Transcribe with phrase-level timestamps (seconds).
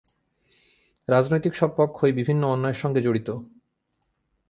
[1.07, 3.29] রাজনৈতিক সব পক্ষই বিভিন্ন অন্যায়ের সঙ্গে জড়িত।